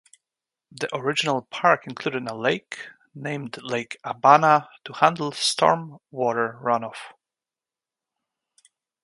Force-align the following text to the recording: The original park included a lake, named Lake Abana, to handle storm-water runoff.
The 0.71 0.89
original 0.95 1.43
park 1.43 1.85
included 1.85 2.27
a 2.27 2.33
lake, 2.33 2.87
named 3.13 3.61
Lake 3.61 3.97
Abana, 4.03 4.67
to 4.85 4.93
handle 4.93 5.31
storm-water 5.31 6.57
runoff. 6.63 7.13